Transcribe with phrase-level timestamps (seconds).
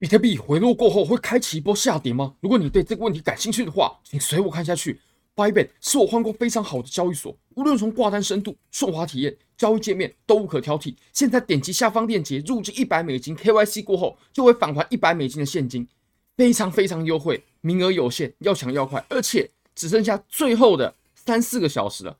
[0.00, 2.34] 比特币回落过后会开启一波下跌吗？
[2.40, 5.00] 如果你对这个问题感兴趣的话，请随我看下去。
[5.34, 10.94] Bybit 是我换过非常好的交易所，无论从挂单深度、顺滑体验、交易界面都无可挑剔。
[11.12, 15.86] 现在点击下方链接入金一百美金，KYC 过后就会返还一百美金的现金，
[16.36, 22.16] 非常非常优惠，名额有限，要抢要快，而且只剩下最后的三四个小时了。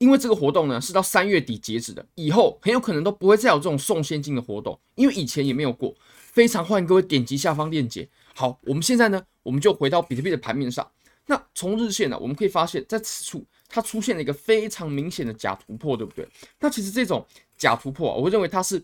[0.00, 5.94] 因为这个活动呢是到三月底截止的，以后很有可能都不会再有这种送现金的活动，因为以前也没有过。
[6.32, 8.08] 非常欢迎各位点击下方链接。
[8.34, 10.90] 好，我们现在呢，我们就回到比特币的盘面上。
[11.26, 16.26] 那从日线呢，我们可以发现，在此处它出现了一个非常明显的假突破，对不对？
[16.60, 17.26] 那其实这种
[17.58, 18.82] 假突破啊，我认为它是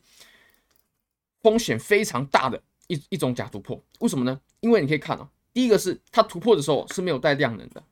[1.41, 3.83] 风险非常大的一一种假突破。
[4.01, 4.39] 为什么呢？
[4.61, 7.83] 因为你可以看啊，第一个是它突破的时候是没有带量能的，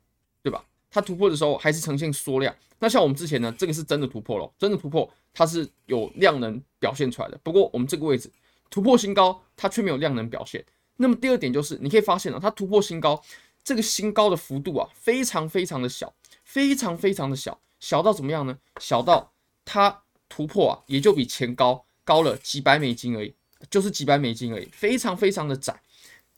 [0.95, 2.55] 它突破的时候还是呈现缩量。
[2.79, 7.39] 那像我们之前呢，这个是真的突破了，真的突破，它是有量能表现出来的。
[7.43, 8.31] 不过我们这个位置。
[8.71, 10.65] 突破新高，它却没有量能表现。
[10.97, 13.23] 那么第二点就是，你可以发现啊，它突破新高，
[13.63, 18.59] 这个新高的幅度啊，非常非常的小，非常非常的小，小到怎么样呢？
[18.81, 19.33] 小到
[19.65, 23.33] 它突破啊，也就比前高高了几百美金而已，
[23.71, 25.81] 就是几百美金而已，非常非常的窄。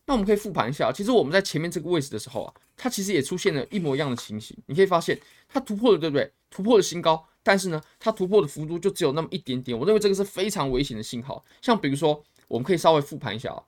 [0.05, 4.57] 那我们可以复盘一下，其实我们在前面这个位置的时候啊，它其实也出现了一模一样的情形。
[4.67, 6.31] 你可以发现，它突破了，对不对？
[6.51, 7.27] 突破了新高。
[7.43, 11.45] 但是呢，它突破的幅度就只有那么一点点，我认为这个是非常危险的信号。
[11.63, 13.63] 像比如说，我们可以稍微复盘一下啊，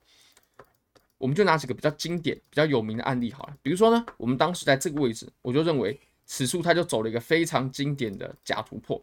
[1.16, 3.56] 我们就拿几个比较经典、比较有名的案例好了。
[3.62, 9.00] 比如说呢，我们当时在这个位置，我就认为此处它就走了一个非常经典的假突破。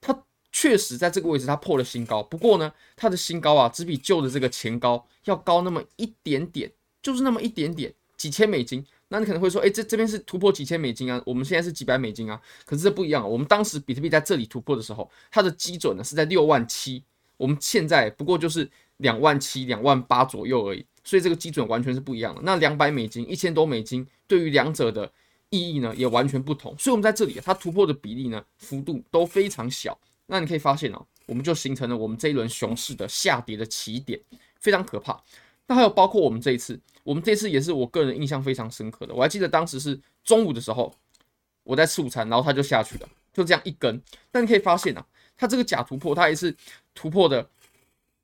[0.00, 8.84] 它确实在这个位置它破了新高，不过呢，它的新高啊只比旧的这个前高要高那么一点点，就是那么一点点，几千美金。
[9.08, 13.26] 那你可能会说，哎，这这边是突破几千美金啊，我们现在是几百美金啊，可是这不一样啊。
[13.26, 17.04] 我们当时比特币在这里突破的时候，它的基准呢是在六万七，
[17.36, 22.40] 我们现在不过就是两万七、两万八左右而已，所以这个基准完全是不一样的。
[22.42, 25.10] 那两百美金、一千多美金，对于两者的
[25.50, 26.76] 意义呢也完全不同。
[26.76, 29.96] 所以，我们在这里它突破的比例呢幅度都非常小。
[30.26, 34.20] 那你可以发现哦，我们就形成了我们这一轮熊市的下跌的起点，
[34.58, 35.22] 非常可怕。
[35.66, 39.14] 那还有包括我们这一次，我们这次也是我个人印象非常深刻的。
[39.14, 40.94] 我还记得当时是中午的时候，
[41.64, 44.00] 我在吃午餐，然后它就下去了，就这样一根。
[44.30, 45.04] 但你可以发现啊，
[45.36, 46.54] 它这个假突破，它也是
[46.94, 47.48] 突破的，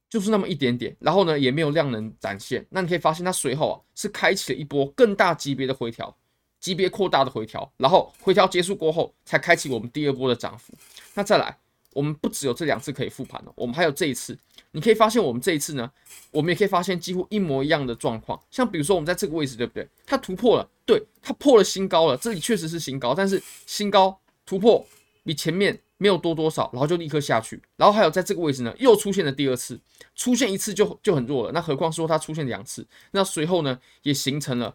[0.08, 2.64] 就是那么一点点，然后呢也没有量能展现。
[2.70, 6.16] 那你可以发现它随后啊是开启了一波更大级别的回调，
[6.60, 10.72] 级别扩大的回调，然后回调结束过后才开启我们第二波的涨幅。
[11.14, 11.58] 那再来。
[11.94, 14.36] 我们不只有这两次可以复盘了，我们还有这一次。
[14.70, 15.90] 你可以发现，我们这一次呢，
[16.30, 18.40] 我们也可以发现几乎一模一样的状况。
[18.50, 19.86] 像比如说，我们在这个位置，对不对？
[20.06, 22.16] 它突破了，对，它破了新高了。
[22.16, 24.86] 这里确实是新高，但是新高突破
[25.24, 27.60] 比前面没有多多少，然后就立刻下去。
[27.76, 29.78] 然后还有在这个位置呢，又出现了第二次，
[30.14, 31.52] 出现一次就就很弱了。
[31.52, 34.74] 那何况说它出现两次，那随后呢，也形成了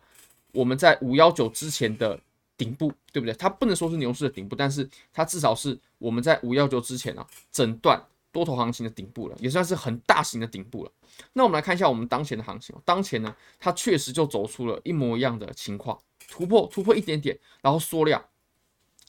[0.51, 2.19] 我们在五幺九之前的。
[2.57, 3.33] 顶部对不对？
[3.35, 10.91] 它不能说是牛市的顶部，但是它至少是我们在五幺九之前啊，整段多头行情的顶部了，也算是很大型的顶部了。
[11.33, 18.25] 那我们来看一下我们当前的行情，当前呢，它确实就走出了一模一样的情况，突破突破一点点，然后缩量。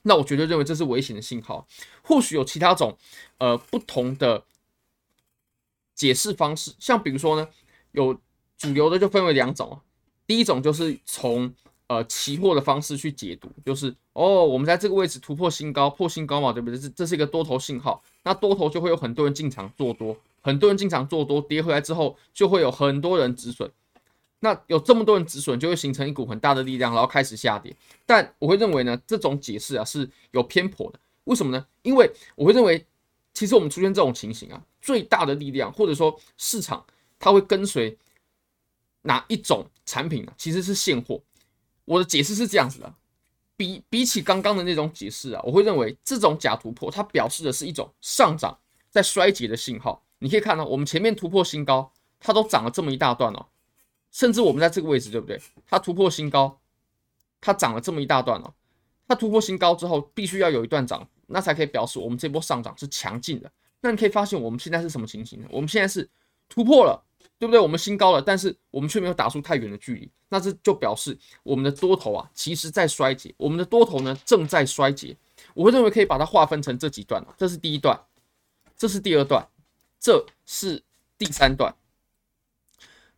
[0.03, 1.66] 那我绝对认为这是危险的信号，
[2.03, 2.97] 或许有其他种
[3.38, 4.44] 呃不同的
[5.94, 7.48] 解释方式，像比如说呢，
[7.92, 8.20] 有
[8.58, 9.81] 主流的就分为两种，
[10.26, 11.54] 第一种就是从。
[11.88, 16.78] 呃，期货的方式去解读，就是哦，我们在这个位置突破新高，破新高嘛，对不对？
[16.78, 23.71] 这这是一个多头信号，那多头就会有很多人进场做多，很多人进场做多，跌回来之后就会有很多人止损，
[24.41, 27.75] 那有这么多人止损，就会形成一股很大的力量，然后开始下跌。
[28.05, 31.00] 但我会认为呢，这种解释啊是有偏颇的。
[31.25, 31.66] 为什么呢？
[31.81, 32.84] 因为我会认为，
[33.32, 36.84] 其实我们出现这种情形啊，最大的力量或者说市场
[37.19, 37.97] 它会跟随
[39.00, 40.32] 哪一种产品呢？
[40.37, 41.19] 其实是现货。
[41.88, 42.94] 我的解释是这样子的，
[43.56, 48.59] 比比起刚刚的那种解释啊，我会认为这种假突破它表示的是一种上涨
[48.91, 50.04] 在衰竭的信号。
[50.19, 51.91] 你可以看到，我们前面突破新高，
[52.21, 53.47] 它都涨了这么一大段哦，
[54.10, 55.40] 甚至我们在这个位置，对不对？
[55.67, 56.61] 它突破新高，
[57.40, 58.52] 它涨了这么一大段哦，
[59.06, 63.50] 它突破新高之后，必须要有一段涨，那才可以表示我们这波上涨是强劲的。
[63.81, 65.49] 那你可以发现，我们现在是什么情形呢？
[65.50, 66.06] 我们现在是
[66.50, 67.02] 突破了。
[67.38, 67.61] 对不对？
[67.61, 73.32] 我们新高了，但是我们却没有打出太远的距离，那这就表示我们的多头啊，其实在衰竭。
[73.37, 75.17] 我们的多头呢，正在衰竭。
[75.55, 77.99] 我会认为可以把它划分成这几段，这是第一段，
[78.76, 79.46] 这是第二段，
[80.00, 80.82] 这是
[81.17, 81.73] 第三段。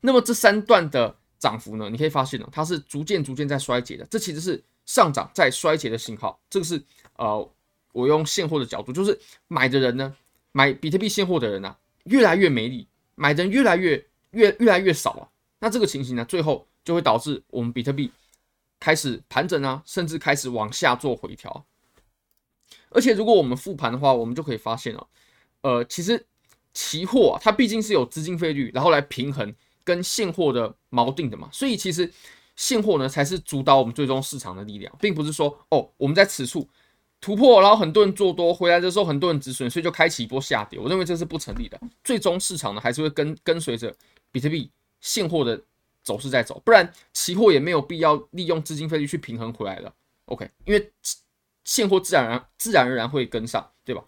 [0.03, 4.05] 那么这三段的涨幅呢，你可以发现呢，它是逐渐逐渐在衰竭的。
[4.11, 6.39] 这其实是上涨在衰竭的信号。
[6.51, 6.83] 这个是
[7.17, 7.51] 呃，
[7.93, 9.19] 我用现货的角度，就是
[9.49, 10.15] 买的人呢，
[10.53, 12.87] 买比特币现货的人呢、啊，越来越没力。
[13.17, 15.29] 买的人越来越越越来越少了。
[15.59, 18.11] 那这个情形呢，最后就会导致我们比特币
[18.79, 21.65] 开始盘整啊，甚至开始往下做回调。
[22.91, 25.07] 而且如果我们复盘的话，我们就可以发现啊，
[25.63, 26.27] 呃，其实
[26.73, 29.55] 期货啊，它毕竟是有资金费率，然后来平衡
[29.85, 32.11] 跟现货的锚定的嘛，所以其实
[32.57, 36.69] 现货呢才是主导我们最终市场的力量，并不是说哦，我们在此处
[37.21, 40.79] 突破，然后很多人做多，回来的时候很多人止损，所以就开启一波下跌。
[40.79, 43.95] 我认为这是不成立的，最终市场呢还是会跟跟随着
[44.31, 44.71] 比特币。
[45.01, 45.59] 现货的
[46.03, 49.91] 走势在走，不然期货也没有必要利用资金费率去平衡回来了。
[50.27, 50.93] OK，因为
[51.65, 54.05] 现货自然而然自然而然会跟上，对吧？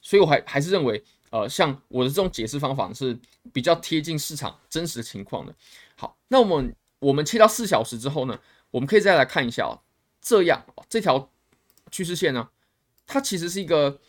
[0.00, 3.14] 所以我还还是认为，呃，像我的这种解释方法是
[3.52, 5.54] 比较贴近市场真实的情况的。
[5.96, 8.40] 好，那我们我们切到四小时之后呢，
[8.70, 9.78] 我们可以再来看一下哦，
[10.22, 11.28] 这样这条
[11.90, 12.48] 趋势线呢，
[13.06, 14.00] 它其实是一个。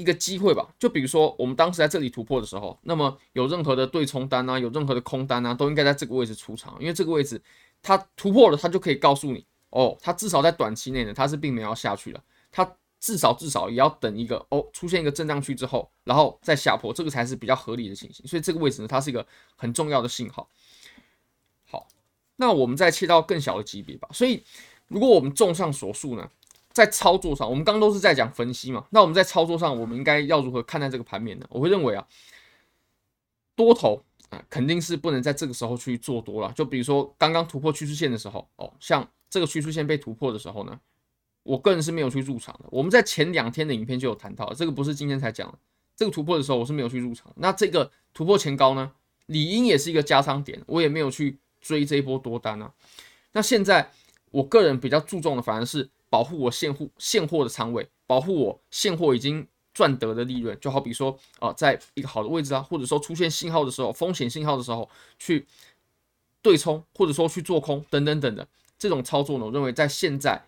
[0.00, 7.40] 一个机会吧，就比如说我们当时在这里突破的时候，那么有任何的对冲单啊，有任何的空单啊，都应该在这个位置出场，因为这个位置
[7.82, 19.26] 它突破了，它就可以告诉你，哦，它至少在短期内呢，它是并没有下去了，它至少至少也要等一个哦，出现一个震荡区之后，然后再下破，这个才是比较合理的情形，所以这个位置呢，它是一个
[19.56, 20.48] 很重要的信号。
[21.66, 21.86] 好，
[22.36, 24.42] 那我们再切到更小的级别吧，所以
[24.88, 26.28] 如果我们综上所述呢，
[26.72, 28.86] 在操作上，我们刚刚都是在讲分析嘛。
[28.90, 31.46] 那我们在操作上，我们应该要如何看待这个盘面呢？
[31.50, 32.06] 我会认为啊，
[33.56, 36.52] 多头啊，肯定是不能在这个时候去做多了。
[36.52, 40.78] 就比如说刚刚突破趋势线的时候，哦，像这个趋势线被突破的时候呢，
[41.42, 42.68] 我个人是没有去入场的。
[42.70, 45.52] 我们在前两天的影片就有谈到，这个不是今天才讲。
[45.96, 47.32] 这个突破的时候，我是没有去入场。
[47.36, 48.92] 那这个突破前高呢，
[49.26, 52.72] 理应也是一个加仓点，我也没有去追这一波多单啊。
[53.32, 53.90] 那现在
[54.30, 55.90] 我个人比较注重的，反而是。
[56.10, 65.46] 保护我现货现货的仓位，保护我现货已经赚得的利润，就好比说啊、呃，在一个好的位置啊，或者说出现信号的时候，风险信号的时候，去
[66.42, 68.46] 对冲或者说去做空等等等的
[68.76, 70.44] 这种操作呢，我认为在现在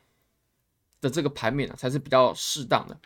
[1.00, 2.98] 的这个盘面啊，才是比较适当的，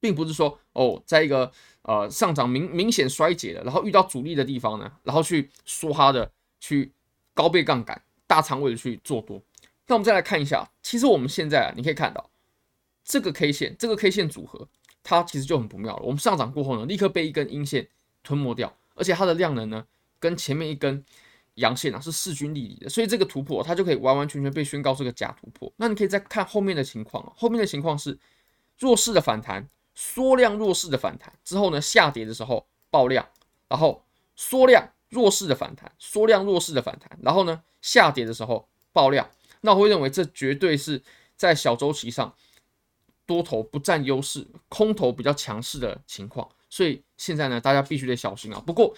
[0.00, 6.90] 并不是说哦，在一个呃上涨明明显衰竭的，然后遇到阻力的地方呢，然后去梭哈的去
[7.34, 9.42] 高倍杠杆大仓位的去做多。
[9.88, 12.30] 那我们再来看一下，其实我们现在啊，你可以看到
[13.02, 14.68] 这个 K 线，这个 K 线组合，
[15.02, 16.02] 它其实就很不妙了。
[16.02, 17.88] 我们上涨过后呢，立刻被一根阴线
[18.22, 19.86] 吞没掉，而且它的量能呢，
[20.20, 21.02] 跟前面一根
[21.54, 25.72] 阳线啊是势均力敌的，所以这个突破它就可以完完全全被宣告是个假突破。
[25.76, 28.18] 那你可以再看后面的情况啊，后面的情况是
[28.78, 33.26] 弱势的反弹，缩量弱势的反弹之后呢，下跌的时候爆量，
[33.68, 34.04] 然后
[34.36, 39.26] 缩量弱势的反弹，缩量弱势的反弹，然后呢，下跌的时候爆量。
[39.60, 41.02] 那我会认为这绝对是
[41.36, 42.34] 在小周期上
[43.26, 48.60] 多头不占优势，空头比较强势的情况，所以现在呢，大家必须得小心啊。
[48.60, 48.94] 不过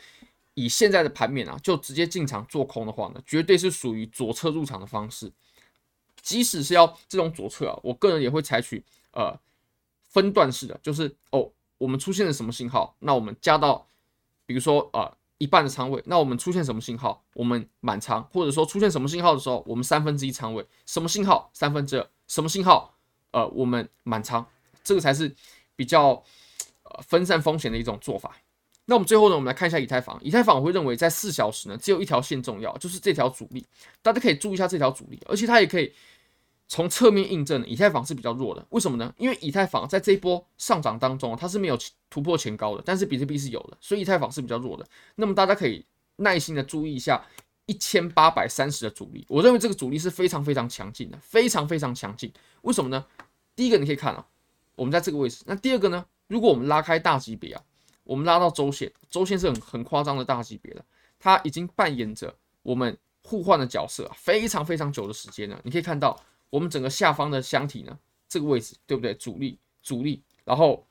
[0.54, 5.32] 以现在的盘面啊，就直接进场做空的话呢，绝对是属于左侧入场的方式。
[6.22, 9.38] 即使是要这种左侧啊，我个人也会采取呃
[10.02, 13.86] 分段式的，就是哦，我们出现了什么信号，那我们加到，
[14.46, 15.02] 比如说啊。
[15.02, 21.50] 呃一半的仓位，那我们出现什么信号，我们满仓，或者说出现什么信号的时候，我们三分之一仓位，什么信号？
[21.54, 22.94] 三分之二，什么信号，
[23.30, 24.46] 呃，我们满仓，
[24.84, 25.34] 这个才是
[25.74, 26.22] 比较
[26.82, 28.36] 呃分散风险的一种做法。
[28.84, 33.66] 那我们最后呢，我们来看一下以太坊，以太坊我会认为在四小时呢，只有一条线重要，就是这条阻力，
[34.02, 35.90] 大家可以注意一下这条阻力，而且它也可以。
[36.70, 38.64] 从侧面印证，以太坊是比较弱的。
[38.70, 39.12] 为什么呢？
[39.18, 41.76] 因为以太坊在这一波上涨当中，它是没有
[42.08, 44.86] 突破前高的，但是比特币是有的，所以以太坊是比较弱的。
[45.16, 45.84] 那么大家可以
[46.14, 47.26] 耐心的注意一下
[47.66, 52.32] 一千八百三十的阻力，我认为这个阻力是非常非常强劲的，非常非常强劲。
[52.62, 53.04] 为什么呢？
[53.56, 54.24] 第一个你可以看啊，
[54.76, 55.42] 我们在这个位置。
[55.46, 56.06] 那第二个呢？
[56.28, 57.60] 如果我们拉开大级别啊，
[58.04, 60.84] 我们拉到周线，周线是很很夸张的大级别了，
[61.18, 65.60] 它已经扮演着我们互换的角色，非常非常久的时间了。
[65.64, 66.16] 你可以看到。
[66.50, 69.14] 我们整个下方的箱体呢，这个位置对不对？
[69.14, 70.86] 阻力、阻力，然后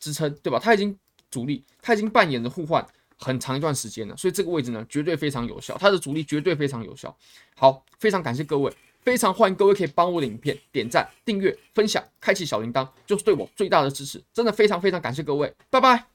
[0.00, 0.58] 支撑，对吧？
[0.58, 0.98] 它已经
[1.30, 2.86] 阻力，它已经扮演着互换
[3.18, 7.16] 很长一段时间了，所以这个位置呢，绝对非常有效，它的阻力绝对非常有效。
[7.54, 14.22] 好，非常感谢各位，非常欢迎各位可以帮我的影片点赞、订阅、分享、开启小铃铛，就是对我最大的支持。
[14.32, 16.11] 真的非常非常感谢各位，拜拜。